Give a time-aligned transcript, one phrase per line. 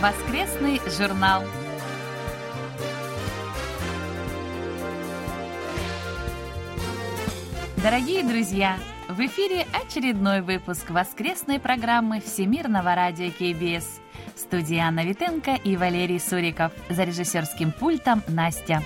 [0.00, 1.42] Воскресный журнал.
[7.82, 8.78] Дорогие друзья,
[9.10, 14.00] в эфире очередной выпуск воскресной программы Всемирного радио КБС.
[14.36, 16.72] Студия Анна Витенко и Валерий Суриков.
[16.88, 18.82] За режиссерским пультом Настя.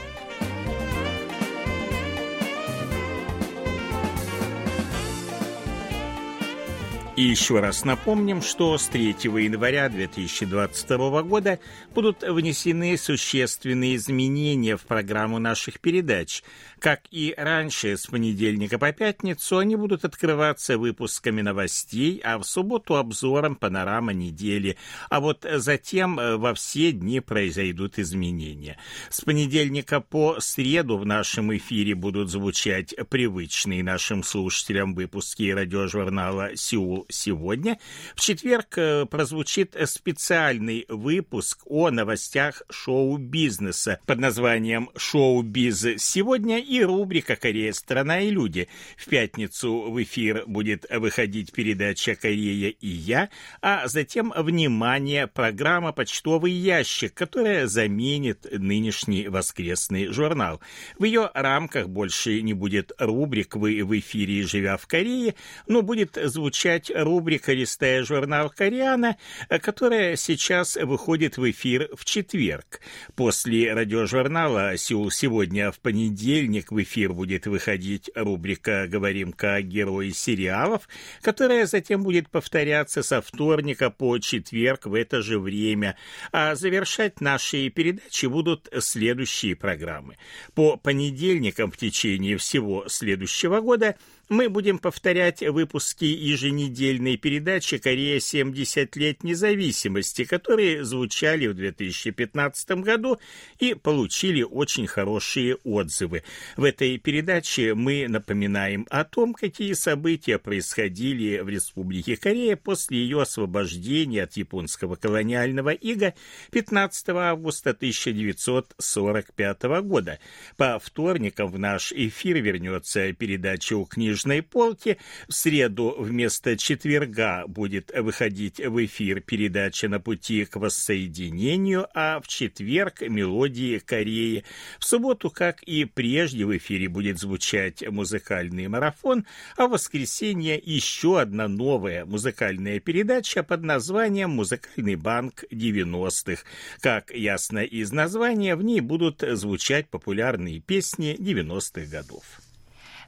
[7.17, 11.61] И еще раз напомним, что с 3 января 2022 года
[11.95, 16.43] будут внесены существенные изменения в программу наших передач.
[16.81, 22.97] Как и раньше, с понедельника по пятницу они будут открываться выпусками новостей, а в субботу
[22.97, 24.77] обзором панорама недели.
[25.09, 28.77] А вот затем э, во все дни произойдут изменения.
[29.09, 37.04] С понедельника по среду в нашем эфире будут звучать привычные нашим слушателям выпуски радиожурнала «Сеул
[37.09, 37.79] сегодня».
[38.15, 47.37] В четверг э, прозвучит специальный выпуск о новостях шоу-бизнеса под названием «Шоу-биз сегодня» и рубрика
[47.37, 47.73] «Корея.
[47.73, 48.69] Страна и люди».
[48.97, 53.31] В пятницу в эфир будет выходить передача «Корея и я»,
[53.61, 60.61] а затем, внимание, программа «Почтовый ящик», которая заменит нынешний воскресный журнал.
[60.99, 65.35] В ее рамках больше не будет рубрик «Вы в эфире, живя в Корее»,
[65.67, 69.17] но будет звучать рубрика «Листая журнал Кореяна»,
[69.61, 72.81] которая сейчас выходит в эфир в четверг.
[73.15, 80.89] После радиожурнала «Сеул сегодня» в понедельник в эфир будет выходить рубрика «Говорим-ка о герое сериалов»,
[81.21, 85.97] которая затем будет повторяться со вторника по четверг в это же время,
[86.33, 90.17] а завершать наши передачи будут следующие программы.
[90.55, 93.97] По понедельникам в течение всего следующего года–
[94.29, 103.19] мы будем повторять выпуски еженедельной передачи «Корея 70 лет независимости», которые звучали в 2015 году
[103.59, 106.23] и получили очень хорошие отзывы.
[106.57, 113.21] В этой передаче мы напоминаем о том, какие события происходили в Республике Корея после ее
[113.23, 116.15] освобождения от японского колониального ига
[116.51, 120.19] 15 августа 1945 года.
[120.57, 124.99] По вторникам в наш эфир вернется передача у книжных книжной полки.
[125.29, 132.29] В среду вместо четверга будет выходить в эфир передача «На пути к воссоединению», а в
[132.29, 134.45] четверг «Мелодии Кореи».
[134.79, 139.27] В субботу, как и прежде, в эфире будет звучать музыкальный марафон,
[139.57, 146.43] а в воскресенье еще одна новая музыкальная передача под названием «Музыкальный банк 90-х».
[146.81, 152.44] Как ясно из названия, в ней будут звучать популярные песни 90-х годов.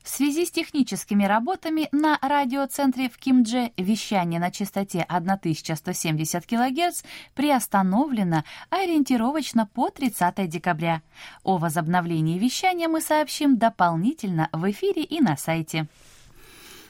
[0.07, 7.03] В связи с техническими работами на радиоцентре в Кимдже вещание на частоте 1170 кГц
[7.35, 11.03] приостановлено ориентировочно по 30 декабря.
[11.43, 15.89] О возобновлении вещания мы сообщим дополнительно в эфире и на сайте.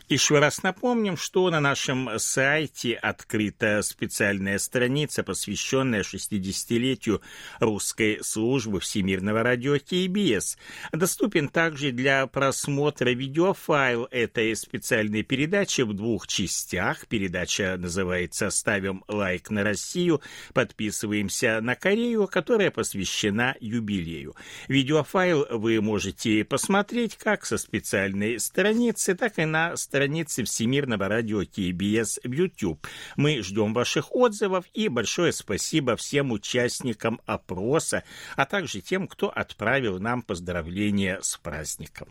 [0.09, 7.23] Еще раз напомним, что на нашем сайте открыта специальная страница, посвященная 60-летию
[7.59, 10.59] русской службы Всемирного радио КБС.
[10.93, 17.09] Доступен также для просмотра видеофайл этой специальной передачи в двух частях.
[17.09, 20.23] Передача называется «Ставим лайк на Россию»,
[20.55, 24.37] подписываемся на Корею, которая посвящена юбилею.
[24.69, 31.41] Видеофайл вы можете посмотреть как со специальной страницы, так и на странице странице Всемирного радио
[31.41, 32.87] КБС в YouTube.
[33.17, 38.05] Мы ждем ваших отзывов и большое спасибо всем участникам опроса,
[38.37, 42.09] а также тем, кто отправил нам поздравления с праздником.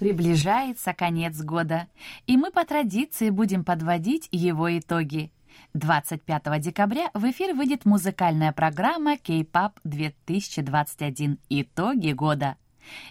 [0.00, 1.86] Приближается конец года,
[2.26, 5.30] и мы по традиции будем подводить его итоги.
[5.74, 12.56] 25 декабря в эфир выйдет музыкальная программа K-POP 2021 «Итоги года».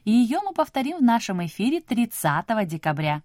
[0.03, 3.21] Ее мы повторим в нашем эфире 30 декабря.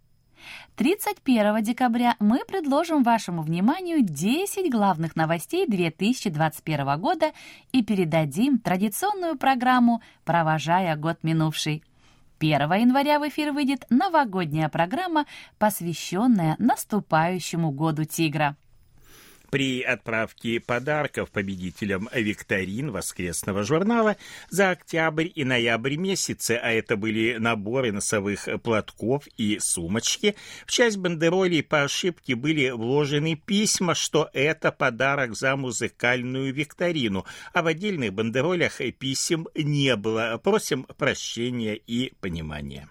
[0.76, 7.32] 31 декабря мы предложим вашему вниманию 10 главных новостей 2021 года
[7.72, 11.82] и передадим традиционную программу «Провожая год минувший».
[12.38, 15.24] 1 января в эфир выйдет новогодняя программа,
[15.58, 18.56] посвященная наступающему году тигра.
[19.56, 24.18] При отправке подарков победителям викторин воскресного журнала
[24.50, 30.36] за октябрь и ноябрь месяцы, а это были наборы носовых платков и сумочки,
[30.66, 37.24] в часть бандеролей по ошибке были вложены письма, что это подарок за музыкальную викторину,
[37.54, 40.38] а в отдельных бандеролях писем не было.
[40.44, 42.90] Просим прощения и понимания.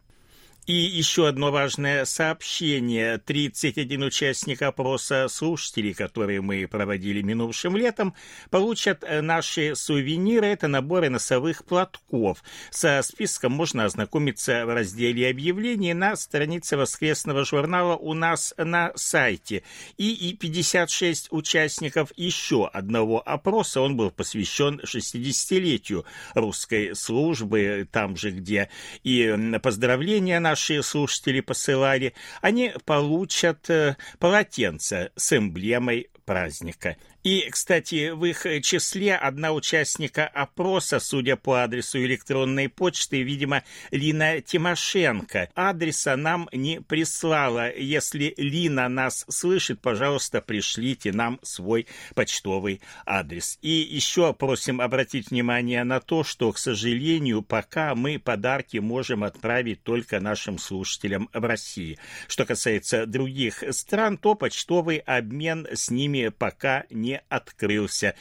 [0.65, 3.19] И еще одно важное сообщение.
[3.19, 8.15] 31 участник опроса слушателей, которые мы проводили минувшим летом,
[8.50, 10.47] получат э, наши сувениры.
[10.47, 12.44] Это наборы носовых платков.
[12.71, 19.62] Со списком можно ознакомиться в разделе объявлений на странице воскресного журнала у нас на сайте.
[19.97, 23.81] И, и 56 участников еще одного опроса.
[23.81, 28.69] Он был посвящен 60-летию русской службы, там же, где
[29.03, 29.31] и
[29.62, 36.96] поздравления наши наши слушатели посылали, они получат э, полотенце с эмблемой праздника.
[37.25, 44.42] И, кстати, в их числе одна участника опроса, судя по адресу электронной почты, видимо, Лина
[44.42, 45.50] Тимошенко.
[45.56, 47.75] Адреса нам не прислала.
[47.75, 53.57] Если Лина нас слышит, пожалуйста, пришлите нам свой почтовый адрес.
[53.63, 59.81] И еще просим обратить внимание на то, что, к сожалению, пока мы подарки можем отправить
[59.81, 61.98] только нашим слушателям в России.
[62.27, 68.15] Что касается других стран, то почтовый обмен с ними пока не открылся.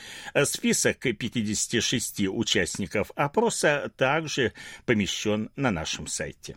[0.45, 4.53] Список 56 участников опроса также
[4.87, 6.57] помещен на нашем сайте.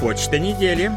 [0.00, 0.92] Почта недели.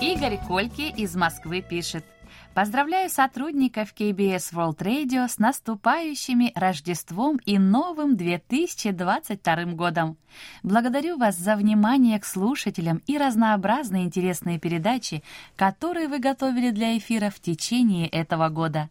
[0.00, 2.04] Игорь Кольки из Москвы пишет–
[2.54, 10.18] Поздравляю сотрудников KBS World Radio с наступающими Рождеством и новым 2022 годом.
[10.62, 15.22] Благодарю вас за внимание к слушателям и разнообразные интересные передачи,
[15.56, 18.90] которые вы готовили для эфира в течение этого года.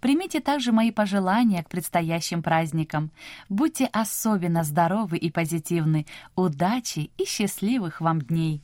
[0.00, 3.10] Примите также мои пожелания к предстоящим праздникам.
[3.50, 6.06] Будьте особенно здоровы и позитивны.
[6.34, 8.62] Удачи и счастливых вам дней!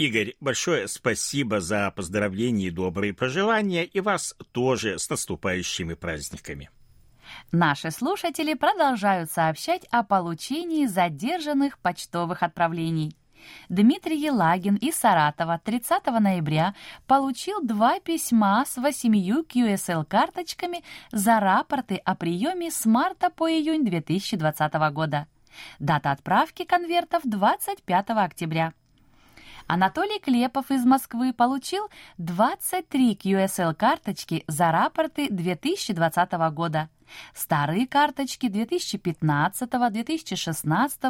[0.00, 6.70] Игорь, большое спасибо за поздравления и добрые пожелания, и вас тоже с наступающими праздниками.
[7.52, 13.14] Наши слушатели продолжают сообщать о получении задержанных почтовых отправлений.
[13.68, 16.74] Дмитрий Елагин из Саратова 30 ноября
[17.06, 20.82] получил два письма с восемью QSL-карточками
[21.12, 25.26] за рапорты о приеме с марта по июнь 2020 года.
[25.78, 28.72] Дата отправки конвертов 25 октября.
[29.72, 31.88] Анатолий Клепов из Москвы получил
[32.18, 36.88] 23 QSL-карточки за рапорты 2020 года.
[37.36, 41.00] Старые карточки 2015, 2016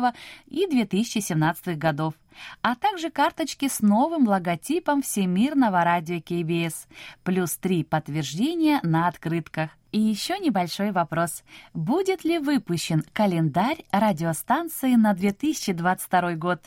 [0.48, 2.12] и 2017 годов,
[2.60, 6.86] а также карточки с новым логотипом Всемирного радио КБС,
[7.24, 9.70] плюс три подтверждения на открытках.
[9.90, 11.44] И еще небольшой вопрос.
[11.72, 16.60] Будет ли выпущен календарь радиостанции на 2022 год?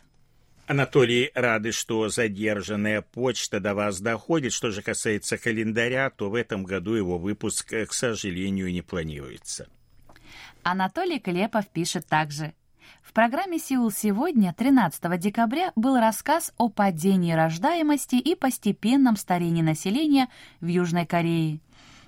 [0.66, 4.54] Анатолий, рады, что задержанная почта до вас доходит.
[4.54, 9.68] Что же касается календаря, то в этом году его выпуск, к сожалению, не планируется.
[10.64, 12.54] Анатолий Клепов пишет также.
[13.02, 20.30] В программе «Сеул сегодня» 13 декабря был рассказ о падении рождаемости и постепенном старении населения
[20.62, 21.60] в Южной Корее.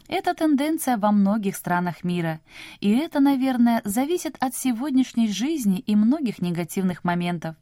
[0.08, 2.40] Это тенденция во многих странах мира,
[2.80, 7.56] и это, наверное, зависит от сегодняшней жизни и многих негативных моментов.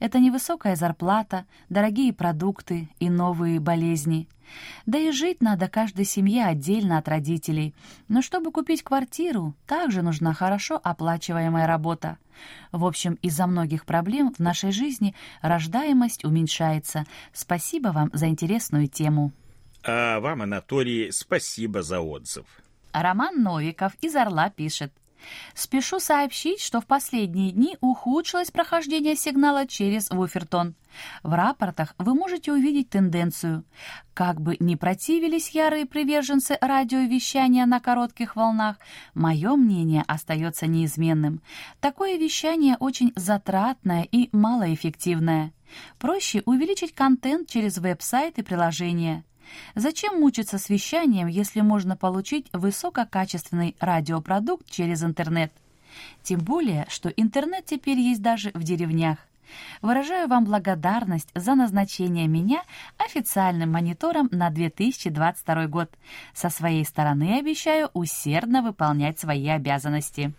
[0.00, 4.28] Это невысокая зарплата, дорогие продукты и новые болезни.
[4.86, 7.74] Да и жить надо каждой семье отдельно от родителей.
[8.08, 12.18] Но чтобы купить квартиру, также нужна хорошо оплачиваемая работа.
[12.72, 17.06] В общем, из-за многих проблем в нашей жизни рождаемость уменьшается.
[17.32, 19.32] Спасибо вам за интересную тему.
[19.82, 22.46] А вам, Анатолий, спасибо за отзыв.
[22.92, 24.92] Роман Новиков из «Орла» пишет.
[25.54, 30.74] Спешу сообщить, что в последние дни ухудшилось прохождение сигнала через Вуфертон.
[31.22, 33.64] В рапортах вы можете увидеть тенденцию.
[34.14, 38.76] Как бы ни противились ярые приверженцы радиовещания на коротких волнах,
[39.14, 41.42] мое мнение остается неизменным.
[41.80, 45.52] Такое вещание очень затратное и малоэффективное.
[45.98, 49.24] Проще увеличить контент через веб-сайт и приложения.
[49.74, 55.52] Зачем мучиться с вещанием, если можно получить высококачественный радиопродукт через интернет?
[56.22, 59.18] Тем более, что интернет теперь есть даже в деревнях.
[59.82, 62.62] Выражаю вам благодарность за назначение меня
[62.98, 65.90] официальным монитором на 2022 год.
[66.32, 70.32] Со своей стороны обещаю усердно выполнять свои обязанности.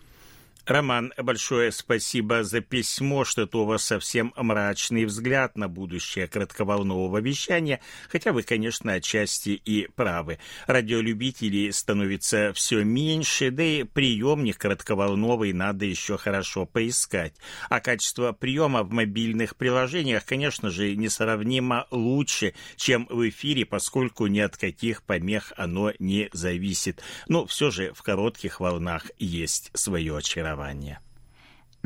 [0.66, 7.80] Роман, большое спасибо за письмо, что-то у вас совсем мрачный взгляд на будущее кратковолнового вещания,
[8.08, 10.40] хотя вы, конечно, отчасти и правы.
[10.66, 17.34] Радиолюбителей становится все меньше, да и приемник кратковолновый надо еще хорошо поискать.
[17.70, 24.40] А качество приема в мобильных приложениях, конечно же, несравнимо лучше, чем в эфире, поскольку ни
[24.40, 27.04] от каких помех оно не зависит.
[27.28, 31.00] Но все же в коротких волнах есть свое очарование образования.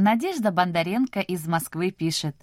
[0.01, 2.35] Надежда Бондаренко из Москвы пишет.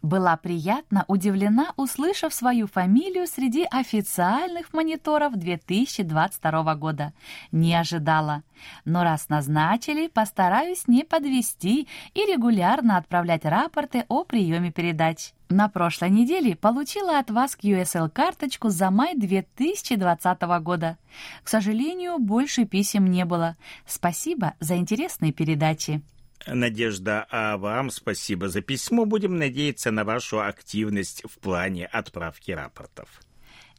[0.00, 7.12] Была приятно удивлена, услышав свою фамилию среди официальных мониторов 2022 года.
[7.52, 8.44] Не ожидала.
[8.86, 15.34] Но раз назначили, постараюсь не подвести и регулярно отправлять рапорты о приеме передач.
[15.50, 20.96] На прошлой неделе получила от вас QSL-карточку за май 2020 года.
[21.44, 23.58] К сожалению, больше писем не было.
[23.84, 26.02] Спасибо за интересные передачи.
[26.46, 29.04] Надежда, а вам спасибо за письмо.
[29.04, 33.08] Будем надеяться на вашу активность в плане отправки рапортов.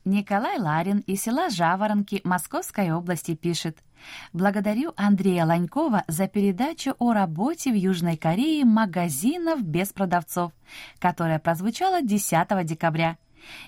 [0.05, 3.77] Николай Ларин из села Жаворонки Московской области пишет.
[4.33, 10.51] Благодарю Андрея Ланькова за передачу о работе в Южной Корее магазинов без продавцов,
[10.99, 13.17] которая прозвучала 10 декабря.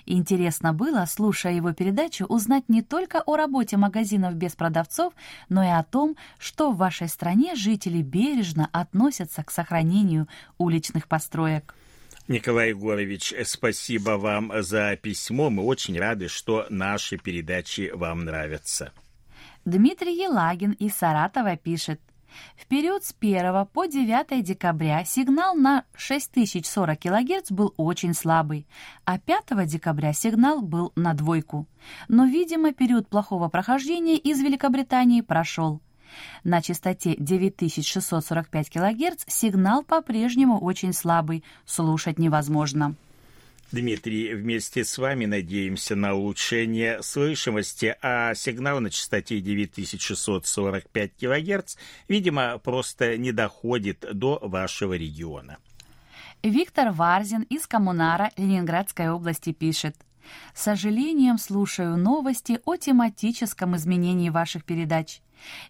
[0.04, 5.12] Интересно было, слушая его передачу, узнать не только о работе магазинов без продавцов,
[5.48, 10.28] но и о том, что в вашей стране жители бережно относятся к сохранению
[10.58, 11.74] уличных построек.
[12.28, 15.48] Николай Егорович, спасибо вам за письмо.
[15.48, 18.92] Мы очень рады, что наши передачи вам нравятся.
[19.64, 22.00] Дмитрий Елагин из Саратова пишет.
[22.56, 28.66] В период с 1 по 9 декабря сигнал на 6040 кГц был очень слабый,
[29.04, 31.66] а 5 декабря сигнал был на двойку.
[32.08, 35.80] Но, видимо, период плохого прохождения из Великобритании прошел.
[36.44, 42.94] На частоте 9645 кГц сигнал по-прежнему очень слабый, слушать невозможно.
[43.72, 51.76] Дмитрий, вместе с вами надеемся на улучшение слышимости, а сигнал на частоте 9645 кГц,
[52.08, 55.58] видимо, просто не доходит до вашего региона.
[56.42, 59.96] Виктор Варзин из Коммунара Ленинградской области пишет.
[60.54, 65.20] С сожалением слушаю новости о тематическом изменении ваших передач.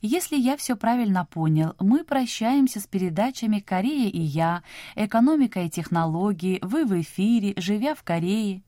[0.00, 4.62] Если я все правильно понял, мы прощаемся с передачами «Корея и я»,
[4.94, 8.62] «Экономика и технологии», «Вы в эфире», «Живя в Корее».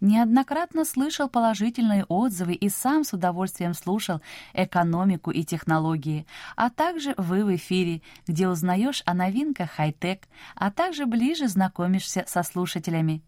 [0.00, 4.20] Неоднократно слышал положительные отзывы и сам с удовольствием слушал
[4.52, 6.26] экономику и технологии,
[6.56, 12.42] а также «Вы в эфире», где узнаешь о новинках хай-тек, а также ближе знакомишься со
[12.42, 13.22] слушателями.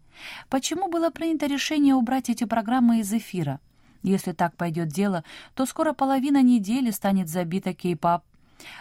[0.49, 3.59] Почему было принято решение убрать эти программы из эфира?
[4.03, 5.23] Если так пойдет дело,
[5.55, 8.23] то скоро половина недели станет забита кей-пап.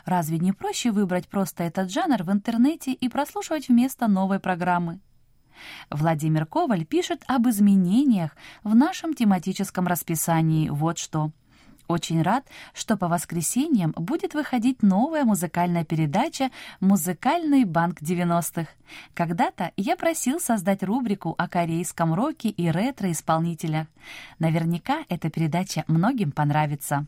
[0.04, 5.00] Разве не проще выбрать просто этот жанр в интернете и прослушивать вместо новой программы?
[5.90, 10.68] Владимир Коваль пишет об изменениях в нашем тематическом расписании.
[10.68, 11.30] Вот что.
[11.86, 18.68] Очень рад, что по воскресеньям будет выходить новая музыкальная передача «Музыкальный банк 90-х».
[19.12, 23.86] Когда-то я просил создать рубрику о корейском роке и ретро-исполнителях.
[24.38, 27.04] Наверняка эта передача многим понравится.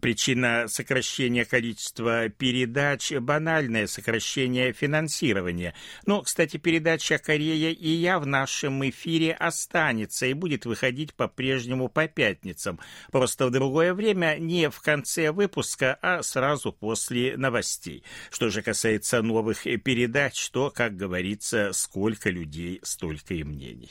[0.00, 5.74] Причина сокращения количества передач– банальное сокращение финансирования.
[6.06, 12.08] Но, кстати, передача «Корея и я» в нашем эфире останется и будет выходить по-прежнему по
[12.08, 12.80] пятницам.
[13.12, 18.02] Просто в другое время, не в конце выпуска, а сразу после новостей.
[18.30, 23.90] Что же касается новых передач, то, как говорится, сколько людей, столько и мнений.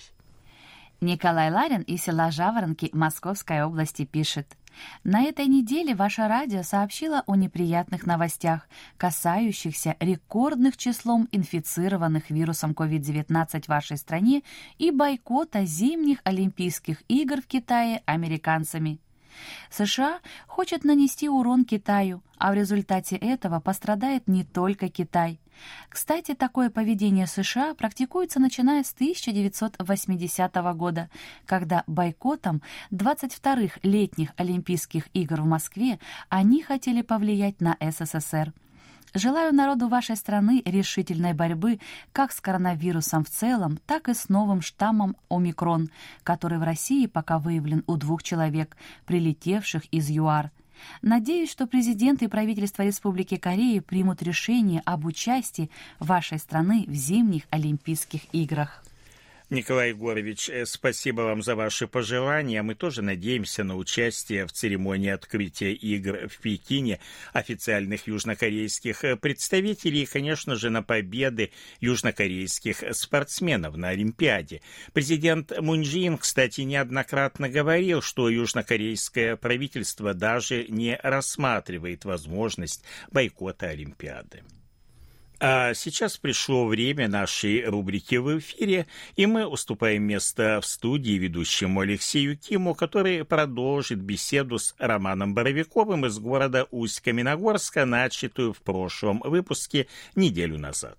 [1.01, 4.47] Николай Ларин из села Жаворонки Московской области пишет.
[5.03, 8.67] На этой неделе ваше радио сообщило о неприятных новостях,
[8.98, 14.43] касающихся рекордных числом инфицированных вирусом COVID-19 в вашей стране
[14.77, 19.00] и бойкота зимних Олимпийских игр в Китае американцами.
[19.69, 25.39] США хочет нанести урон Китаю, а в результате этого пострадает не только Китай.
[25.89, 31.09] Кстати, такое поведение США практикуется начиная с 1980 года,
[31.45, 32.61] когда бойкотом
[32.91, 35.99] 22-х летних Олимпийских игр в Москве
[36.29, 38.53] они хотели повлиять на СССР.
[39.15, 41.79] Желаю народу вашей страны решительной борьбы
[42.11, 45.89] как с коронавирусом в целом, так и с новым штаммом омикрон,
[46.23, 50.51] который в России пока выявлен у двух человек, прилетевших из ЮАР.
[51.01, 55.69] Надеюсь, что президент и правительство Республики Кореи примут решение об участии
[56.00, 58.83] вашей страны в зимних Олимпийских играх.
[59.49, 62.61] Николай Егорович, э, спасибо вам за ваши пожелания.
[62.61, 66.99] Мы тоже надеемся на участие в церемонии открытия игр в Пекине
[67.33, 74.61] официальных южнокорейских э, представителей и, конечно же, на победы южнокорейских спортсменов на Олимпиаде.
[74.93, 84.43] Президент Мунджин, кстати, неоднократно говорил, что южнокорейское правительство даже не рассматривает возможность бойкота Олимпиады.
[85.41, 91.79] А сейчас пришло время нашей рубрики в эфире, и мы уступаем место в студии ведущему
[91.79, 99.88] Алексею Киму, который продолжит беседу с Романом Боровиковым из города Усть-Каменогорска, начатую в прошлом выпуске
[100.13, 100.98] неделю назад.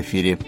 [0.00, 0.38] Эфире.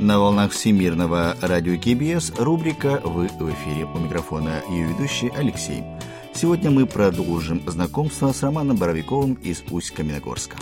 [0.00, 3.86] На волнах Всемирного радио КБС рубрика «Вы в эфире».
[3.86, 5.82] У микрофона ее ведущий Алексей.
[6.34, 10.56] Сегодня мы продолжим знакомство с Романом Боровиковым из Усть-Каменогорска.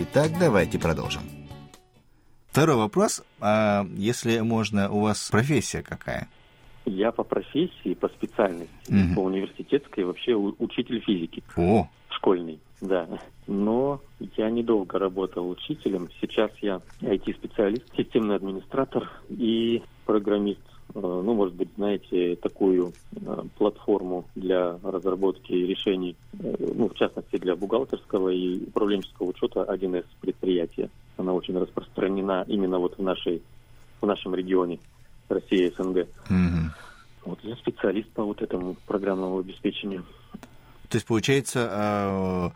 [0.00, 1.37] Итак, давайте продолжим.
[2.58, 3.22] Второй вопрос.
[3.40, 6.26] А если можно, у вас профессия какая?
[6.86, 9.14] Я по профессии, по специальности, угу.
[9.14, 11.44] по университетской, вообще учитель физики.
[11.56, 11.88] О!
[12.10, 13.06] Школьный, да.
[13.46, 14.00] Но
[14.36, 16.08] я недолго работал учителем.
[16.20, 20.58] Сейчас я IT-специалист, системный администратор и программист.
[20.96, 27.36] Э, ну, может быть, знаете, такую э, платформу для разработки решений, э, ну, в частности,
[27.36, 33.42] для бухгалтерского и управленческого учета 1С предприятия она очень распространена именно вот в нашей
[34.00, 34.78] в нашем регионе
[35.28, 36.06] Россия СНГ.
[36.30, 36.70] Угу.
[37.24, 40.04] Вот я специалист по вот этому программному обеспечению.
[40.88, 42.52] То есть получается, а,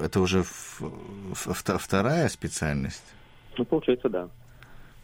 [0.00, 0.44] это уже
[1.32, 3.04] вторая специальность?
[3.56, 4.28] Ну, получается, да.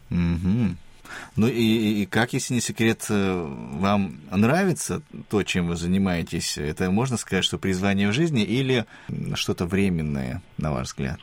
[0.09, 0.75] Угу.
[1.37, 3.43] Ну и, и как, если не секрет, э,
[3.79, 6.57] вам нравится то, чем вы занимаетесь?
[6.57, 8.85] Это можно сказать, что призвание в жизни или
[9.35, 11.19] что-то временное, на ваш взгляд?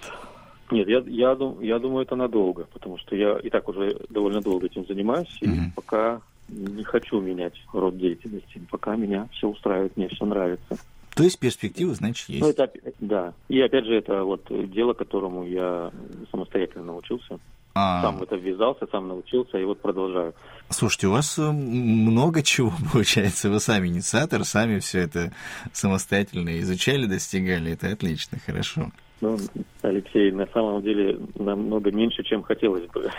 [0.70, 4.66] Нет, я, я, я думаю, это надолго, потому что я и так уже довольно долго
[4.66, 5.74] этим занимаюсь, и mm-hmm.
[5.74, 10.78] пока не хочу менять род деятельности, пока меня все устраивает, мне все нравится.
[11.14, 12.40] То есть перспективы, значит, есть.
[12.42, 13.34] Ну, это, да.
[13.48, 15.92] И опять же, это вот дело, которому я
[16.30, 17.38] самостоятельно научился.
[17.74, 18.02] А...
[18.02, 20.34] Сам в это ввязался, сам научился, и вот продолжаю.
[20.70, 23.50] Слушайте, у вас э, много чего получается.
[23.50, 25.32] Вы сами инициатор, сами все это
[25.72, 27.72] самостоятельно изучали, достигали.
[27.72, 28.90] Это отлично, хорошо.
[29.20, 29.38] Ну,
[29.82, 33.10] Алексей, на самом деле намного меньше, чем хотелось бы.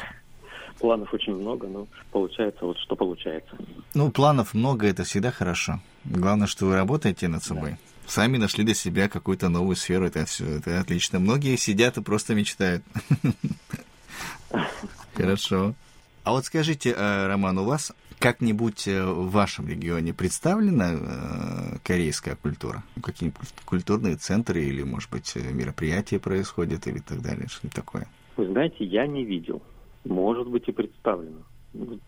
[0.80, 3.56] Планов очень много, но получается вот что получается.
[3.94, 5.80] Ну, планов много, это всегда хорошо.
[6.04, 7.72] Главное, что вы работаете над собой.
[7.72, 7.78] Да.
[8.08, 11.20] Сами нашли для себя какую-то новую сферу, это все, это отлично.
[11.20, 12.84] Многие сидят и просто мечтают.
[15.16, 15.74] Хорошо.
[16.24, 22.36] А вот скажите, э, Роман, у вас как-нибудь э, в вашем регионе представлена э, корейская
[22.36, 22.84] культура?
[23.02, 27.48] Какие-нибудь культурные центры или, может быть, э, мероприятия происходят или так далее?
[27.48, 28.08] Что такое?
[28.38, 29.62] Вы знаете, я не видел.
[30.06, 31.42] Может быть и представлено.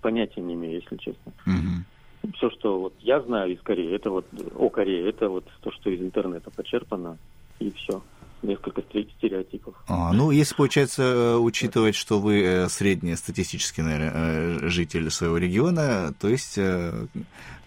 [0.02, 1.34] Понятия не имею, если честно.
[1.46, 2.34] Угу.
[2.36, 5.89] Все, что вот я знаю из Кореи, это вот о Корее, это вот то, что
[5.89, 7.17] из интернета почерпано,
[7.60, 8.02] и все
[8.41, 9.76] несколько стереотипов.
[9.88, 16.13] А, ну, если, получается, э, учитывать, что вы э, среднестатистический, наверное, э, житель своего региона,
[16.19, 16.60] то есть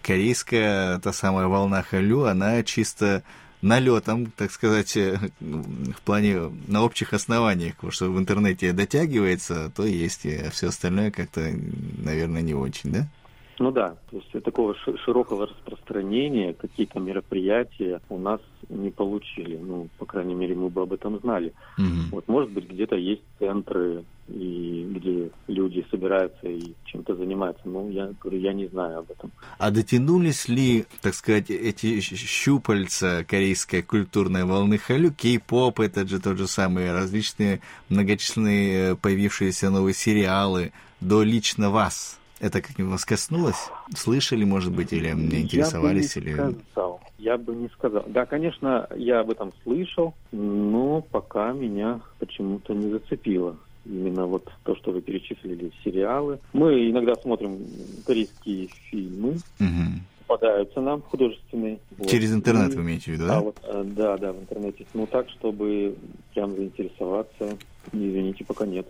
[0.01, 3.23] корейская, та самая волна Халю, она чисто
[3.61, 10.25] налетом, так сказать, в плане на общих основаниях, потому что в интернете дотягивается, то есть,
[10.25, 11.53] а все остальное как-то,
[12.03, 13.07] наверное, не очень, да?
[13.61, 14.73] Ну да, то есть такого
[15.05, 19.55] широкого распространения какие-то мероприятия у нас не получили.
[19.55, 21.53] Ну, по крайней мере, мы бы об этом знали.
[21.77, 21.85] Угу.
[22.11, 27.61] Вот, может быть, где-то есть центры, и где люди собираются и чем-то занимаются.
[27.65, 29.31] Но я говорю, я не знаю об этом.
[29.59, 36.39] А дотянулись ли, так сказать, эти щупальца корейской культурной волны халю, кей-поп, это же тот
[36.39, 42.20] же самый, различные многочисленные появившиеся новые сериалы, до лично вас?
[42.41, 43.69] Это как-нибудь вас коснулось?
[43.95, 46.15] Слышали, может быть, или не интересовались?
[46.15, 46.55] Я бы не или...
[46.71, 47.01] сказал.
[47.19, 48.03] Я бы не сказал.
[48.07, 53.55] Да, конечно, я об этом слышал, но пока меня почему-то не зацепило.
[53.85, 56.39] Именно вот то, что вы перечислили, сериалы.
[56.53, 57.59] Мы иногда смотрим
[58.05, 59.37] корейские фильмы.
[59.59, 60.01] Угу
[60.31, 61.79] попадаются нам художественные.
[61.97, 62.09] Вот.
[62.09, 63.37] Через интернет вы имеете в виду, да?
[63.37, 64.85] А вот, э, да, да, в интернете.
[64.93, 65.95] Ну так, чтобы
[66.33, 67.57] прям заинтересоваться,
[67.91, 68.87] извините, пока нет.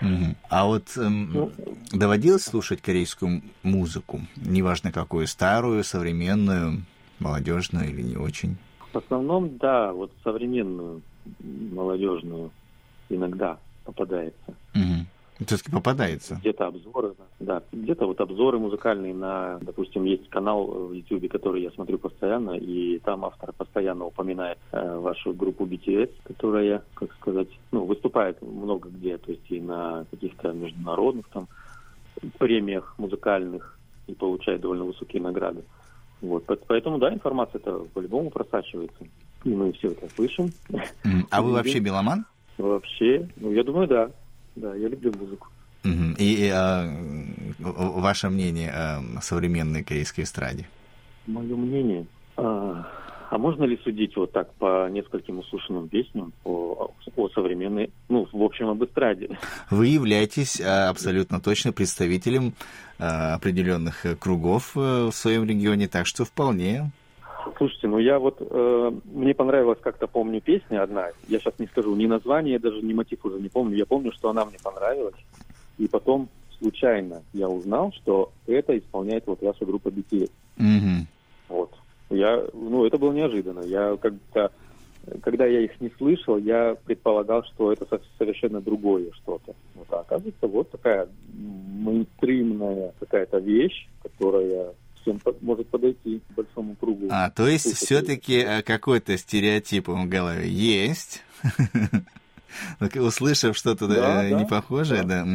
[0.00, 0.34] Угу.
[0.48, 1.52] А вот эм, ну,
[1.92, 6.82] доводилось слушать корейскую музыку, неважно какую, старую, современную,
[7.18, 8.56] молодежную или не очень?
[8.92, 11.02] В основном, да, вот современную,
[11.40, 12.50] молодежную
[13.08, 14.54] иногда попадается.
[14.74, 15.06] Угу.
[15.46, 16.36] Все-таки попадается.
[16.36, 21.70] Где-то обзоры, да, где-то вот обзоры музыкальные на, допустим, есть канал в YouTube, который я
[21.70, 27.84] смотрю постоянно, и там автор постоянно упоминает э, вашу группу BTS, которая, как сказать, ну,
[27.84, 31.48] выступает много где, то есть и на каких-то международных там
[32.38, 35.62] премиях музыкальных и получает довольно высокие награды.
[36.20, 39.04] Вот, поэтому, да, информация это по-любому просачивается.
[39.44, 40.52] И мы все это слышим.
[41.30, 42.26] А вы вообще беломан?
[42.58, 44.10] Вообще, ну, я думаю, да.
[44.56, 45.48] Да, я люблю музыку.
[45.84, 46.86] И, и а,
[47.58, 50.68] ваше мнение о современной корейской эстраде?
[51.26, 52.06] Мое мнение?
[52.36, 52.86] А,
[53.30, 58.42] а можно ли судить вот так по нескольким услышанным песням о, о современной, ну, в
[58.42, 59.38] общем, об эстраде?
[59.70, 62.54] Вы являетесь а, абсолютно точно представителем
[62.98, 66.90] а, определенных кругов э, в своем регионе, так что вполне
[67.56, 71.94] Слушайте, ну я вот, э, мне понравилась как-то, помню, песня одна, я сейчас не скажу
[71.94, 75.14] ни название, даже ни мотив уже не помню, я помню, что она мне понравилась,
[75.78, 80.30] и потом случайно я узнал, что это исполняет вот ваша группа BTS.
[80.58, 81.06] Mm-hmm.
[81.48, 81.70] Вот.
[82.10, 83.60] Я, ну, это было неожиданно.
[83.60, 84.52] Я как-то,
[85.22, 87.86] когда я их не слышал, я предполагал, что это
[88.18, 89.54] совершенно другое что-то.
[89.74, 97.08] Вот, а оказывается, вот такая мейнстримная какая-то вещь, которая всем может подойти к большому кругу.
[97.10, 101.22] А, то есть все-таки э, какой-то стереотип в голове есть?
[102.96, 105.26] Услышав что-то да, э, не похожее, да.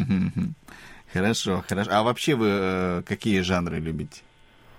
[1.14, 1.92] Хорошо, хорошо.
[1.94, 4.22] А вообще вы э, какие жанры любите?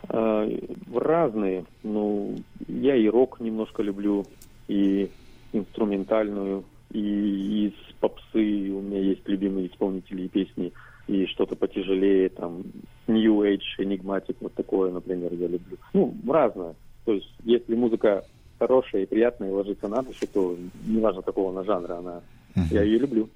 [0.09, 0.46] А,
[0.94, 1.64] разные.
[1.83, 2.37] Ну,
[2.68, 4.27] я и рок немножко люблю,
[4.68, 5.11] и
[5.53, 10.72] инструментальную, и из попсы у меня есть любимые исполнители и песни
[11.07, 12.62] и что-то потяжелее, там,
[13.07, 15.79] New Age, Enigmatic, вот такое, например, я люблю.
[15.92, 16.75] Ну, разное.
[17.05, 18.25] То есть, если музыка
[18.59, 22.23] хорошая и приятная, и ложится на душу, то неважно какого она жанра, она
[22.71, 23.29] я ее люблю.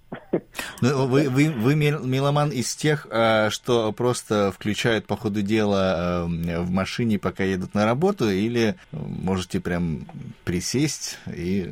[0.81, 6.27] Ну, вы, вы, вы меломан из тех, а, что просто включают по ходу дела а,
[6.27, 10.07] в машине, пока едут на работу, или можете прям
[10.45, 11.71] присесть и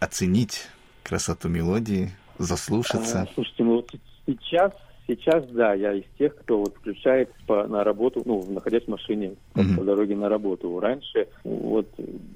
[0.00, 0.66] оценить
[1.04, 3.22] красоту мелодии, заслушаться?
[3.22, 3.92] А, слушайте, ну вот
[4.26, 4.72] сейчас
[5.10, 9.36] Сейчас, да, я из тех, кто вот включает по, на работу, ну, находясь в машине
[9.54, 9.78] mm-hmm.
[9.78, 10.78] по дороге на работу.
[10.78, 11.88] Раньше, вот,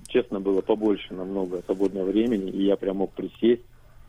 [0.08, 3.60] честно, было побольше намного свободного времени, и я прям мог присесть,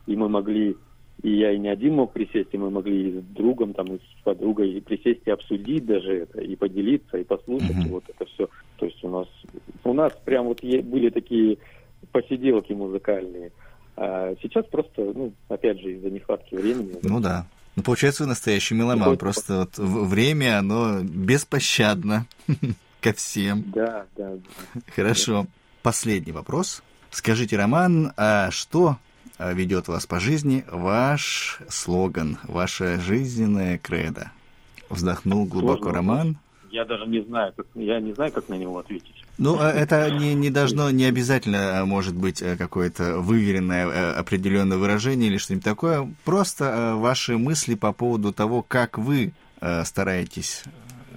[0.07, 0.77] и мы могли,
[1.23, 3.97] и я и не один мог присесть, и мы могли и с другом, там, и
[3.97, 7.89] с подругой и присесть и обсудить даже это, и поделиться, и послушать, mm-hmm.
[7.89, 8.47] вот это все.
[8.77, 9.27] То есть у нас,
[9.83, 11.57] у нас прям вот были такие
[12.13, 13.51] посиделки музыкальные.
[13.97, 16.95] А сейчас просто, ну, опять же, из-за нехватки времени.
[17.03, 17.45] Ну да.
[17.75, 19.09] Ну, получается, вы настоящий меломан.
[19.09, 22.25] Вот, Просто вот время, оно беспощадно
[23.01, 23.63] ко всем.
[23.73, 24.33] Да, да.
[24.95, 25.47] Хорошо.
[25.81, 26.83] Последний вопрос.
[27.09, 28.97] Скажите, Роман, а что
[29.37, 34.31] а, ведет вас по жизни ваш слоган, ваша жизненная кредо?
[34.89, 35.93] Вздохнул глубоко Сложно.
[35.93, 36.37] Роман.
[36.71, 39.22] Я даже не знаю, как, я не знаю, как на него ответить.
[39.37, 44.13] Ну, а это не, не должно, не обязательно а, может быть э, какое-то выверенное э,
[44.13, 46.07] определенное выражение или что-нибудь такое.
[46.23, 49.33] Просто э, ваши мысли по поводу того, как вы
[49.85, 50.65] стараетесь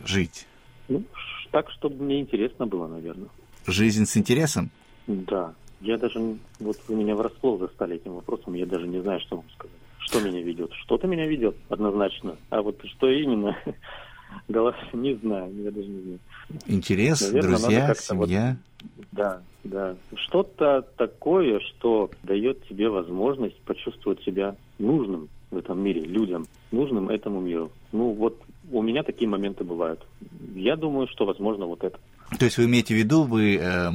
[0.05, 0.47] жить.
[0.89, 1.03] Ну,
[1.51, 3.29] так, чтобы мне интересно было, наверное.
[3.67, 4.71] Жизнь с интересом?
[5.09, 5.53] Да.
[5.81, 6.21] Я даже,
[6.61, 9.77] вот вы меня врасплох застали этим вопросом, я даже не знаю, что вам сказать.
[9.99, 10.73] Что меня ведет?
[10.85, 12.37] Что-то меня ведет, однозначно.
[12.51, 13.57] А вот что именно,
[14.49, 16.19] голос не знаю, я даже не знаю.
[16.67, 18.57] Интерес, Наверное, друзья, семья.
[18.81, 19.97] Вот, да, да.
[20.15, 27.41] Что-то такое, что дает тебе возможность почувствовать себя нужным в этом мире, людям, нужным этому
[27.41, 27.71] миру.
[27.93, 30.05] Ну вот у меня такие моменты бывают.
[30.55, 31.99] Я думаю, что возможно вот это.
[32.39, 33.91] То есть вы имеете в виду, вы э,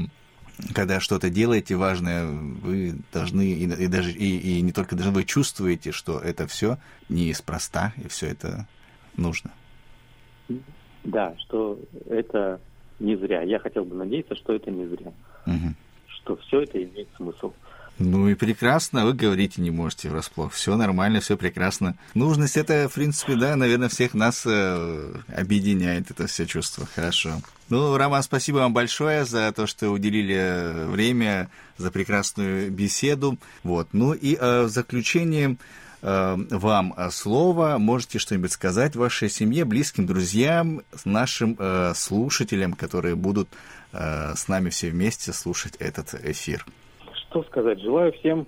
[0.73, 5.23] когда что-то делаете важное, вы должны, и, и даже и, и не только должны, вы
[5.23, 6.77] чувствуете, что это все
[7.09, 8.67] неспроста, и все это
[9.17, 9.51] нужно.
[11.03, 12.59] Да, что это
[12.99, 13.41] не зря.
[13.41, 15.11] Я хотел бы надеяться, что это не зря.
[15.47, 15.73] Угу.
[16.07, 17.51] Что все это имеет смысл.
[18.03, 20.53] Ну и прекрасно, вы говорите не можете врасплох.
[20.53, 21.95] Все нормально, все прекрасно.
[22.15, 26.87] Нужность это, в принципе, да, наверное, всех нас э, объединяет это все чувство.
[26.95, 27.41] Хорошо.
[27.69, 33.37] Ну, Роман, спасибо вам большое за то, что уделили время, за прекрасную беседу.
[33.63, 33.89] Вот.
[33.91, 35.57] Ну и э, в заключение
[36.01, 37.77] Э, вам э, слово.
[37.77, 43.47] Можете что-нибудь сказать вашей семье, близким, друзьям, нашим э, слушателям, которые будут
[43.93, 46.65] с нами все вместе слушать этот эфир.
[47.13, 47.81] Что сказать?
[47.81, 48.47] Желаю всем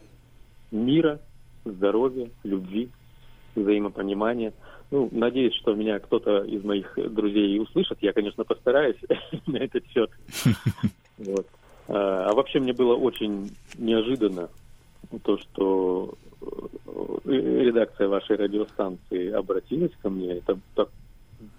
[0.72, 1.20] мира,
[1.66, 2.90] здоровья, любви
[3.54, 4.54] взаимопонимания.
[4.90, 7.98] Ну, надеюсь, что меня кто-то из моих друзей услышит.
[8.00, 8.96] Я, конечно, постараюсь
[9.48, 10.12] на этот счет.
[11.18, 11.46] Вот.
[11.90, 14.50] А, а вообще мне было очень неожиданно
[15.24, 16.16] то, что
[17.26, 20.38] редакция вашей радиостанции обратилась ко мне.
[20.38, 20.90] Это так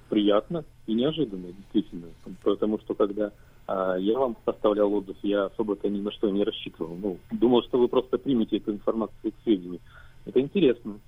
[0.09, 2.07] приятно и неожиданно, действительно.
[2.43, 3.33] Потому что когда
[3.67, 6.97] а, я вам составлял отзыв, я особо-то ни на что не рассчитывал.
[6.97, 9.81] Ну, думал, что вы просто примете эту информацию к сведению.
[10.27, 10.99] Это интересно.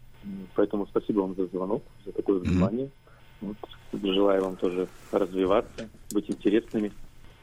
[0.55, 2.87] Поэтому спасибо вам за звонок, за такое внимание.
[3.41, 3.55] Mm-hmm.
[3.93, 6.91] Вот, желаю вам тоже развиваться, быть интересными.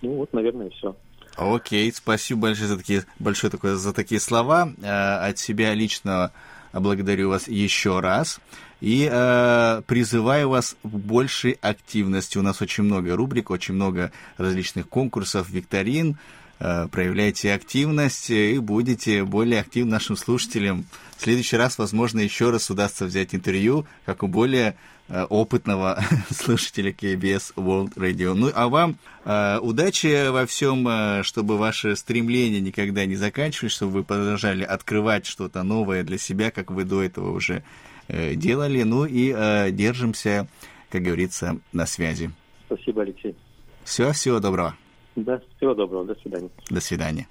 [0.02, 0.96] Ну вот, наверное, все.
[1.36, 4.72] Окей, спасибо большое за такие, большое такое, за такие слова.
[4.82, 6.32] Э, от себя лично
[6.74, 8.40] благодарю вас еще раз.
[8.82, 12.38] И э, призываю вас к большей активности.
[12.38, 16.18] У нас очень много рубрик, очень много различных конкурсов, викторин.
[16.60, 20.86] Э, проявляйте активность и будете более активным нашим слушателям.
[21.18, 24.76] В следующий раз, возможно, еще раз удастся взять интервью, как у более
[25.08, 28.34] э, опытного слушателя KBS World Radio.
[28.34, 33.92] Ну, а вам э, удачи во всем, э, чтобы ваши стремления никогда не заканчивались, чтобы
[33.94, 37.64] вы продолжали открывать что-то новое для себя, как вы до этого уже
[38.08, 38.84] э, делали.
[38.84, 40.48] Ну и э, держимся,
[40.90, 42.32] как говорится, на связи.
[42.68, 43.36] Спасибо, Алексей.
[43.84, 44.76] Все, всего доброго.
[45.16, 46.50] Да, всего доброго, до свидания.
[46.70, 47.28] До свидания.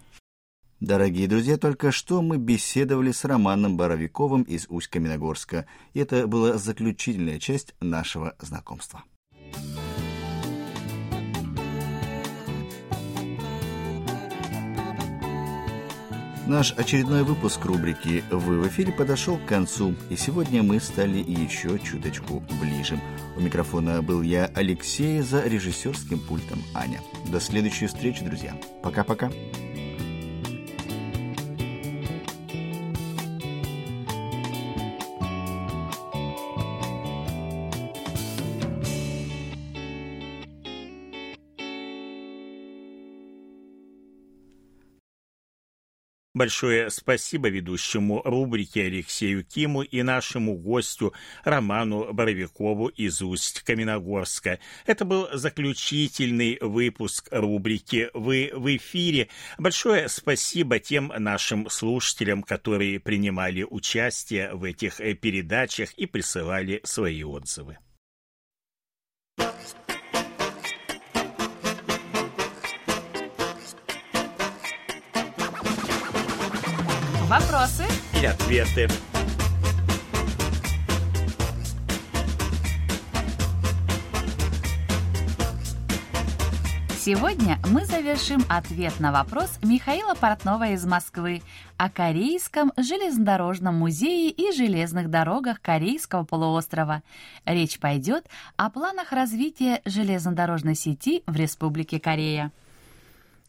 [0.81, 7.39] Дорогие друзья, только что мы беседовали с Романом Боровиковым из Усть-Каменогорска, и это была заключительная
[7.39, 9.05] часть нашего знакомства.
[16.47, 21.79] Наш очередной выпуск рубрики «Вы в эфире» подошел к концу, и сегодня мы стали еще
[21.79, 22.99] чуточку ближе.
[23.37, 27.01] У микрофона был я, Алексей, за режиссерским пультом Аня.
[27.31, 28.57] До следующей встречи, друзья.
[28.83, 29.31] Пока-пока.
[46.43, 54.59] Большое спасибо ведущему рубрики Алексею Киму и нашему гостю Роману Боровикову из Усть-Каменогорска.
[54.85, 59.29] Это был заключительный выпуск рубрики «Вы в эфире».
[59.57, 67.79] Большое спасибо тем нашим слушателям, которые принимали участие в этих передачах и присылали свои отзывы.
[77.33, 77.85] Вопросы
[78.21, 78.89] и ответы.
[87.01, 91.41] Сегодня мы завершим ответ на вопрос Михаила Портнова из Москвы
[91.79, 97.03] о Корейском железнодорожном музее и железных дорогах Корейского полуострова.
[97.47, 98.27] Речь пойдет
[98.59, 102.53] о планах развития железнодорожной сети в Республике Корея.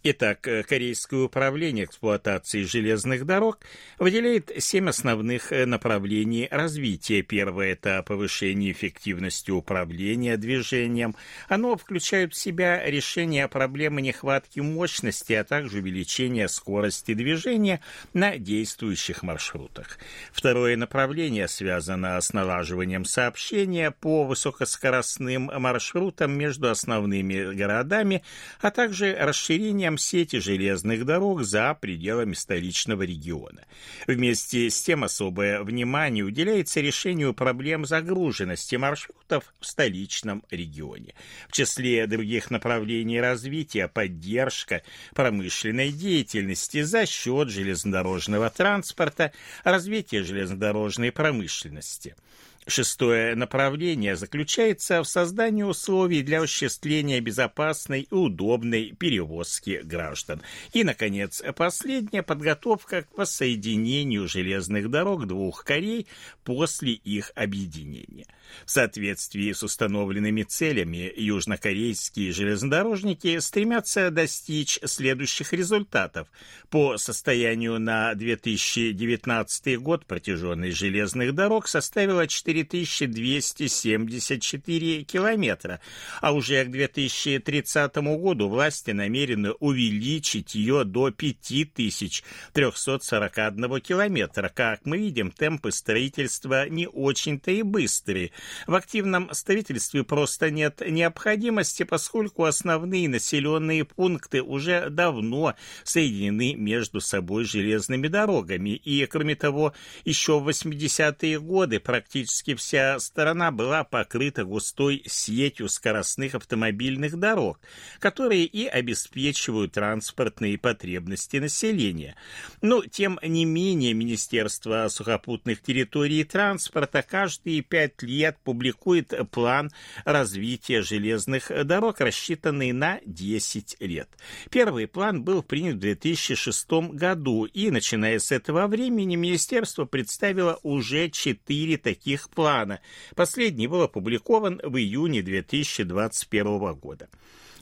[0.05, 3.59] Итак, э, Корейское управление эксплуатации железных дорог
[3.97, 7.21] выделяет семь основных э, направлений развития.
[7.21, 11.15] Первое– это повышение эффективности управления движением.
[11.47, 17.79] Оно включает в себя решение проблемы нехватки мощности, а также увеличение скорости движения
[18.13, 19.99] на действующих маршрутах.
[20.33, 28.21] Второе направление связано с налаживанием сообщения по высокоскоростным маршрутам между основными городами,
[28.59, 33.65] а также расширением развитием сети железных дорог за пределами столичного региона.
[34.07, 41.13] Вместе с тем особое внимание уделяется решению проблем загруженности маршрутов в столичном регионе.
[41.49, 44.81] В числе других направлений развития поддержка
[45.13, 49.31] промышленной деятельности за счет железнодорожного транспорта,
[49.63, 52.15] развитие железнодорожной промышленности–
[52.67, 60.41] Шестое направление заключается в создании условий для осуществления безопасной и удобной перевозки граждан.
[60.71, 66.07] И, наконец, последняя подготовка к воссоединению железных дорог двух Корей
[66.43, 68.25] после их объединения.
[68.65, 76.27] В соответствии с установленными целями южнокорейские железнодорожники стремятся достичь следующих результатов.
[76.69, 82.27] По состоянию на 2019 год протяженность железных дорог составила
[82.61, 85.79] 4274 километра,
[86.21, 94.51] а уже к 2030 году власти намерены увеличить ее до 5341 километра.
[94.53, 98.31] Как мы видим, темпы строительства не очень-то и быстрые.
[98.67, 107.45] В активном строительстве просто нет необходимости, поскольку основные населенные пункты уже давно соединены между собой
[107.45, 108.71] железными дорогами.
[108.71, 109.73] И, кроме того,
[110.05, 117.59] еще в 80-е годы практически вся страна была покрыта густой сетью скоростных автомобильных дорог,
[117.99, 122.15] которые и обеспечивают транспортные потребности населения.
[122.61, 129.71] Но, тем не менее, Министерство сухопутных территорий и транспорта каждые пять лет публикует план
[130.03, 134.09] развития железных дорог, рассчитанный на 10 лет.
[134.49, 141.09] Первый план был принят в 2006 году, и, начиная с этого времени, Министерство представило уже
[141.09, 142.79] четыре таких плана.
[143.15, 147.09] Последний был опубликован в июне 2021 года.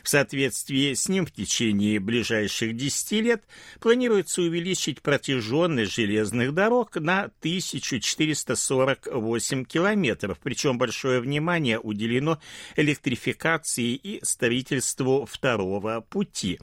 [0.04, 3.44] В соответствии с ним в течение ближайших 10 лет
[3.80, 12.40] планируется увеличить протяженность железных дорог на 1448 километров, причем большое внимание уделено
[12.76, 16.60] электрификации и строительству второго пути.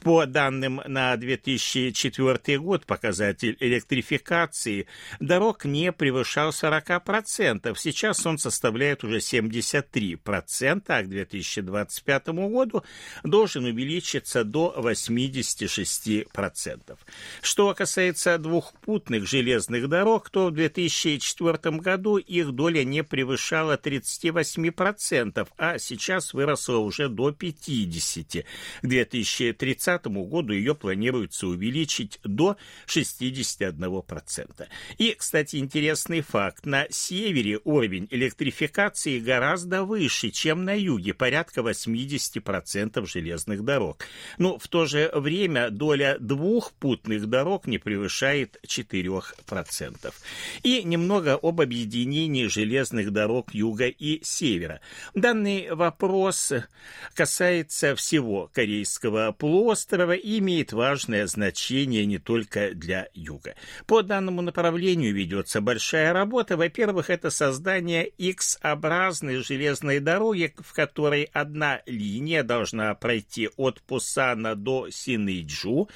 [0.00, 4.86] По данным на 2004 год показатель электрификации
[5.20, 7.76] дорог не превышал 40%.
[7.78, 12.82] Сейчас он составляет уже 73%, а к 2025 году
[13.22, 16.98] должен увеличиться до 86%.
[17.42, 25.78] Что касается двухпутных железных дорог, то в 2004 году их доля не превышала 38%, а
[25.78, 28.44] сейчас выросла уже до 50%.
[28.82, 34.66] К 2030 2030 году ее планируется увеличить до 61%.
[34.98, 36.66] И, кстати, интересный факт.
[36.66, 44.04] На севере уровень электрификации гораздо выше, чем на юге, порядка 80% железных дорог.
[44.38, 50.14] Но в то же время доля двухпутных дорог не превышает 4%.
[50.62, 54.80] И немного об объединении железных дорог юга и севера.
[55.14, 56.52] Данный вопрос
[57.14, 63.54] касается всего Корейского полуострова, острова имеет важное значение не только для юга.
[63.86, 66.56] По данному направлению ведется большая работа.
[66.56, 74.90] Во-первых, это создание X-образной железной дороги, в которой одна линия должна пройти от Пусана до
[74.90, 75.88] Синыйджу.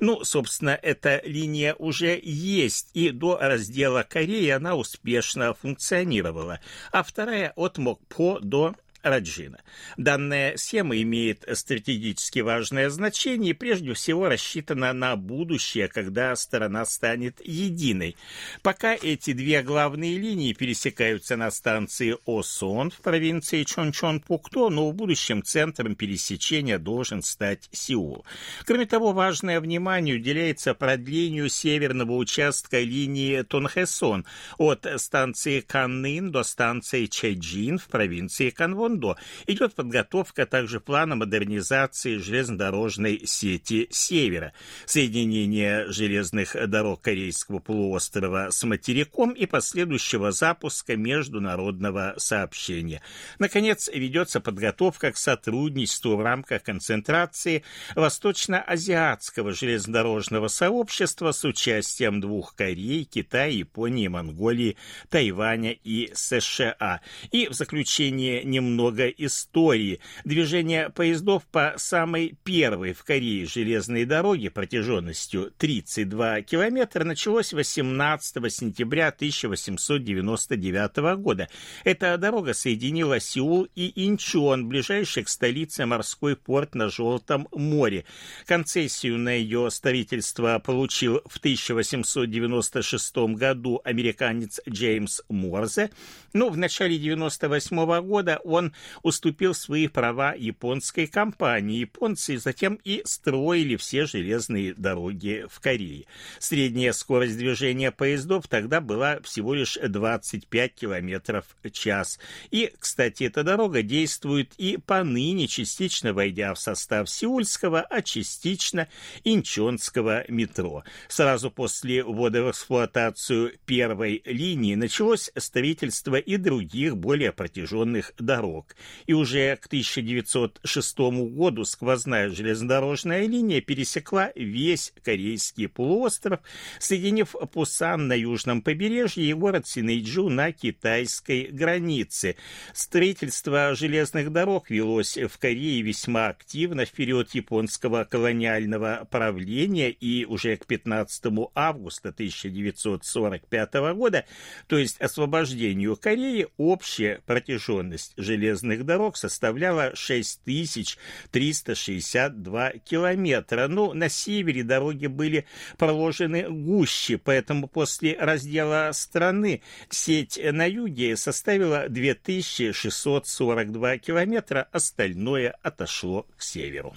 [0.00, 6.60] Ну, собственно, эта линия уже есть, и до раздела Кореи она успешно функционировала.
[6.90, 9.60] А вторая от Мокпо до Раджина.
[9.96, 17.40] Данная схема имеет стратегически важное значение и прежде всего рассчитана на будущее, когда страна станет
[17.44, 18.16] единой.
[18.62, 25.42] Пока эти две главные линии пересекаются на станции Осон в провинции Чончон-Пукто, но в будущем
[25.42, 28.24] центром пересечения должен стать Сеул.
[28.66, 34.26] Кроме того, важное внимание уделяется продлению северного участка линии Тонхэсон
[34.58, 42.16] от станции Каннын до станции Чэджин в провинции Канвон Кондо идет подготовка также плана модернизации
[42.16, 44.52] железнодорожной сети Севера,
[44.84, 53.00] соединения железных дорог Корейского полуострова с материком и последующего запуска международного сообщения.
[53.38, 57.62] Наконец, ведется подготовка к сотрудничеству в рамках концентрации
[57.94, 64.76] Восточно-Азиатского железнодорожного сообщества с участием двух Корей, Китая, Японии, Монголии,
[65.10, 67.00] Тайваня и США.
[67.30, 70.00] И в заключение немного много истории.
[70.24, 79.08] Движение поездов по самой первой в Корее железной дороге протяженностью 32 километра началось 18 сентября
[79.08, 81.48] 1899 года.
[81.84, 88.06] Эта дорога соединила Сеул и Инчон, ближайший к столице морской порт на Желтом море.
[88.46, 95.90] Концессию на ее строительство получил в 1896 году американец Джеймс Морзе,
[96.32, 98.69] но в начале 98 года он
[99.02, 101.80] уступил свои права японской компании.
[101.80, 106.06] Японцы затем и строили все железные дороги в Корее.
[106.38, 112.18] Средняя скорость движения поездов тогда была всего лишь 25 километров в час.
[112.50, 118.88] И, кстати, эта дорога действует и поныне, частично войдя в состав Сеульского, а частично
[119.24, 120.84] Инчонского метро.
[121.08, 128.76] Сразу после ввода в эксплуатацию первой линии началось строительство и других более протяженных дорог дорог.
[129.06, 136.40] И уже к 1906 году сквозная железнодорожная линия пересекла весь Корейский полуостров,
[136.78, 142.36] соединив Пусан на южном побережье и город Синэйджу на китайской границе.
[142.72, 150.56] Строительство железных дорог велось в Корее весьма активно в период японского колониального правления и уже
[150.56, 151.24] к 15
[151.54, 154.24] августа 1945 года,
[154.66, 158.49] то есть освобождению Кореи, общая протяженность железных
[158.84, 163.68] дорог составляла 6362 километра.
[163.68, 165.44] Но на севере дороги были
[165.78, 176.42] проложены гуще, поэтому после раздела страны сеть на юге составила 2642 километра, остальное отошло к
[176.42, 176.96] северу.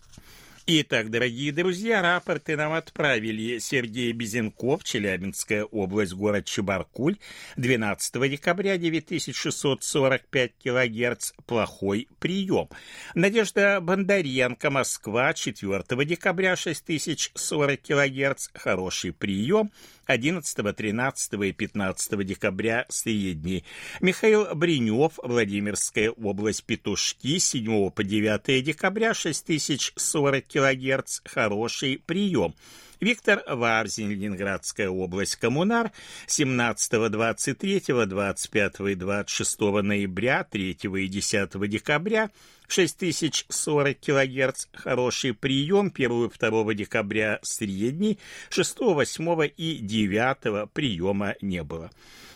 [0.67, 7.17] Итак, дорогие друзья, рапорты нам отправили Сергей Безенков, Челябинская область, город Чебаркуль,
[7.55, 12.69] 12 декабря 9645 килогерц, плохой прием.
[13.15, 19.71] Надежда Бондаренко, Москва, 4 декабря 6040 килогерц, хороший прием.
[20.11, 23.63] 11, 13 и 15 декабря средний.
[24.01, 32.53] Михаил Бринев, Владимирская область, Петушки, 7 по 9 декабря 6040 килогерц, хороший прием.
[33.01, 35.91] Виктор Варзин, Ленинградская область, Коммунар,
[36.27, 42.29] 17, 23, 25 и 26 ноября, 3 и 10 декабря,
[42.71, 48.17] 6040 кГц, хороший прием, 1 и 2 декабря средний,
[48.49, 51.91] 6, 8 и 9 приема не было.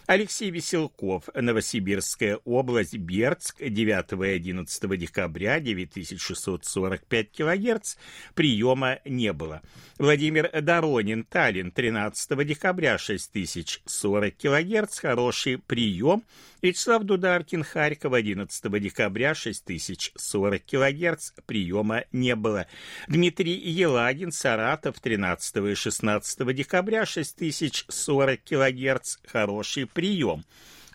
[0.08, 7.96] Алексей Веселков, Новосибирская область, Бердск, 9 и 11 декабря, 9645 кГц,
[8.36, 9.64] приема не было.
[9.98, 16.24] Владимир Доронин, Таллин, 13 декабря, 6040 кГц, хороший прием.
[16.62, 22.68] Вячеслав Дударкин, Харьков, 11 декабря, 6040 кГц, приема не было.
[23.08, 30.44] Дмитрий Елагин, Саратов, 13 и 16 декабря, 6040 кГц, хороший прием.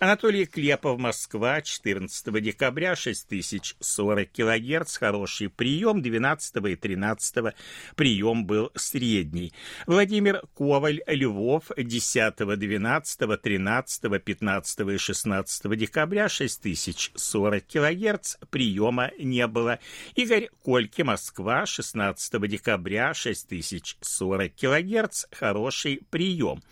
[0.00, 7.54] Анатолий Клепов, Москва, 14 декабря, 6040 килогерц, хороший прием, 12 и 13
[7.96, 9.52] прием был средний.
[9.86, 19.80] Владимир Коваль, Львов, 10, 12, 13, 15 и 16 декабря, 6040 килогерц, приема не было.
[20.14, 26.62] Игорь Кольки, Москва, 16 декабря, 6040 килогерц, хороший прием.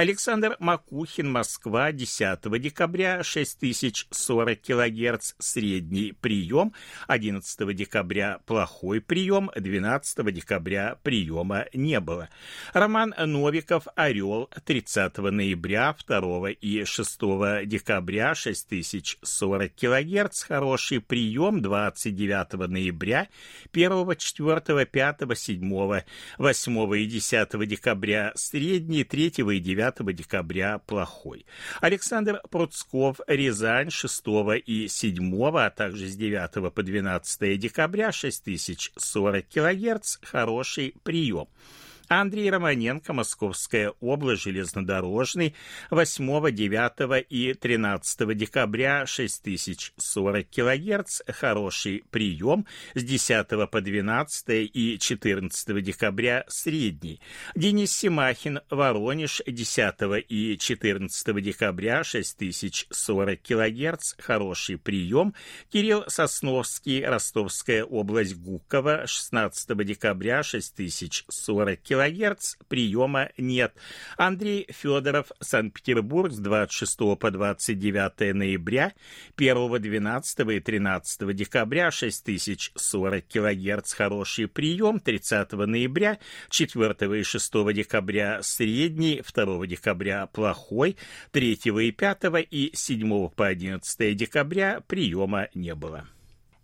[0.00, 6.72] Александр Макухин, Москва, 10 декабря, 6040 кГц, средний прием,
[7.06, 12.30] 11 декабря плохой прием, 12 декабря приема не было.
[12.72, 17.20] Роман Новиков, Орел, 30 ноября, 2 и 6
[17.66, 23.28] декабря, 6040 кГц, хороший прием, 29 ноября,
[23.74, 26.02] 1, 4, 5, 7,
[26.38, 31.46] 8 и 10 декабря средний, 3 и 9 9 декабря плохой.
[31.80, 34.22] Александр Пруцков, Рязань 6
[34.66, 41.48] и 7, а также с 9 по 12 декабря 6040 кГц, хороший прием.
[42.12, 45.54] Андрей Романенко, Московская область, железнодорожный,
[45.92, 55.84] 8, 9 и 13 декабря 6040 кГц, хороший прием, с 10 по 12 и 14
[55.84, 57.20] декабря средний.
[57.54, 65.32] Денис Симахин, Воронеж, 10 и 14 декабря 6040 кГц, хороший прием.
[65.72, 73.74] Кирилл Сосновский, Ростовская область, Гуково, 16 декабря 6040 кГц, килогерц, приема нет.
[74.16, 78.94] Андрей Федоров, Санкт-Петербург, с 26 по 29 ноября,
[79.36, 88.42] 1, 12 и 13 декабря 6040 килогерц, хороший прием, 30 ноября, 4 и 6 декабря
[88.42, 90.96] средний, 2 декабря плохой,
[91.32, 96.06] 3 и 5 и 7 по 11 декабря приема не было.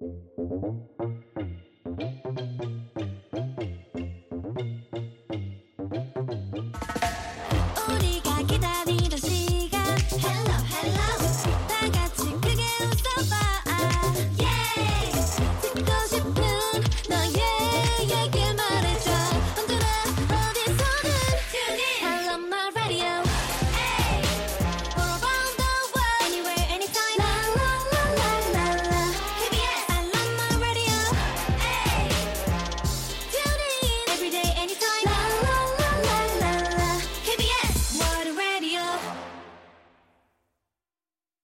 [0.00, 0.16] Thank
[2.60, 2.75] you.